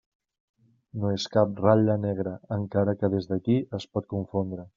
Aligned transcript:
No 1.03 1.11
és 1.17 1.27
cap 1.35 1.61
ratlla 1.65 1.99
negra 2.07 2.33
encara 2.57 2.97
que 3.03 3.11
des 3.17 3.29
d'ací 3.33 3.61
es 3.81 3.87
pot 3.99 4.11
confondre. 4.17 4.69